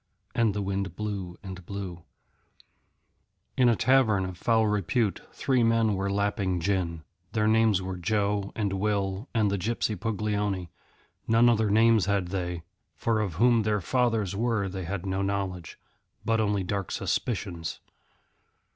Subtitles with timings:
[0.33, 2.05] And the wind blew and blew.
[3.55, 7.03] In a tavern of foul repute three men were lapping gin.
[7.33, 10.69] Their names were Joe and Will and the gypsy Puglioni;
[11.27, 12.63] none other names had they,
[12.95, 15.77] for of whom their fathers were they had no knowledge,
[16.25, 17.79] but only dark suspicions.